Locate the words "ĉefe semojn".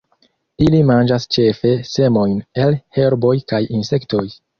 1.35-2.33